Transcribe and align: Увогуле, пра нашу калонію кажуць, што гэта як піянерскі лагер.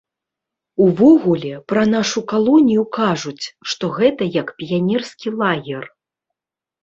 Увогуле, 0.83 1.49
пра 1.71 1.81
нашу 1.93 2.19
калонію 2.31 2.85
кажуць, 2.97 3.45
што 3.73 3.85
гэта 3.97 4.23
як 4.37 4.47
піянерскі 4.61 5.29
лагер. 5.43 5.83